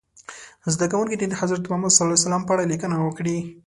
زده 0.73 0.85
کوونکي 0.91 1.15
دې 1.17 1.27
د 1.29 1.33
حضرت 1.41 1.63
محمد 1.71 1.91
ص 1.97 1.99
په 2.47 2.51
اړه 2.53 2.69
لیکنه 2.71 2.95
وکړي. 2.99 3.37